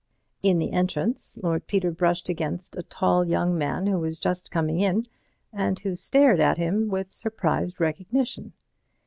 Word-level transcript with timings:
In 0.41 0.57
the 0.57 0.71
entrance 0.71 1.37
Lord 1.43 1.67
Peter 1.67 1.91
brushed 1.91 2.27
against 2.27 2.75
a 2.75 2.81
tall 2.81 3.23
young 3.23 3.55
man 3.55 3.85
who 3.85 3.99
was 3.99 4.17
just 4.17 4.49
coming 4.49 4.79
in, 4.79 5.05
and 5.53 5.77
who 5.77 5.95
stared 5.95 6.39
at 6.39 6.57
him 6.57 6.89
with 6.89 7.13
surprised 7.13 7.79
recognition. 7.79 8.53